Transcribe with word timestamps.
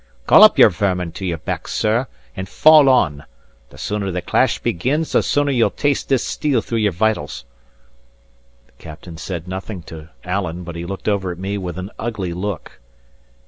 Call 0.25 0.41
up 0.43 0.57
your 0.57 0.71
vermin 0.71 1.11
to 1.11 1.25
your 1.27 1.37
back, 1.37 1.67
sir, 1.67 2.07
and 2.35 2.49
fall 2.49 2.89
on! 2.89 3.23
The 3.69 3.77
sooner 3.77 4.09
the 4.09 4.23
clash 4.23 4.57
begins, 4.57 5.11
the 5.11 5.21
sooner 5.21 5.51
ye'll 5.51 5.69
taste 5.69 6.09
this 6.09 6.25
steel 6.25 6.59
throughout 6.59 6.81
your 6.81 6.91
vitals." 6.91 7.45
The 8.65 8.71
captain 8.79 9.17
said 9.17 9.47
nothing 9.47 9.83
to 9.83 10.09
Alan, 10.23 10.63
but 10.63 10.75
he 10.75 10.85
looked 10.87 11.07
over 11.07 11.31
at 11.31 11.37
me 11.37 11.55
with 11.59 11.77
an 11.77 11.91
ugly 11.99 12.33
look. 12.33 12.79